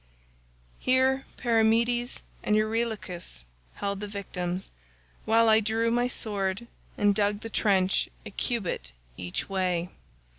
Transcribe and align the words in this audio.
"Here 0.79 1.27
Perimedes 1.37 2.23
and 2.41 2.55
Eurylochus 2.55 3.45
held 3.75 3.99
the 3.99 4.07
victims, 4.07 4.71
while 5.25 5.47
I 5.47 5.59
drew 5.59 5.91
my 5.91 6.07
sword 6.07 6.65
and 6.97 7.13
dug 7.13 7.41
the 7.41 7.51
trench 7.51 8.09
a 8.25 8.31
cubit 8.31 8.93
each 9.15 9.47
way. 9.47 9.89